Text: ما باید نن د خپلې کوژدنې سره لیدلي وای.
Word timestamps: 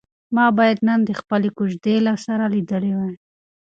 ما 0.35 0.45
باید 0.57 0.79
نن 0.87 0.99
د 1.05 1.11
خپلې 1.19 1.49
کوژدنې 1.57 2.13
سره 2.25 2.43
لیدلي 2.55 2.91
وای. 2.95 3.15